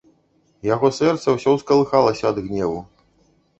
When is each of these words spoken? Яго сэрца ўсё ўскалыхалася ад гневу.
Яго 0.67 0.91
сэрца 0.99 1.27
ўсё 1.35 1.55
ўскалыхалася 1.57 2.25
ад 2.33 2.43
гневу. 2.49 2.83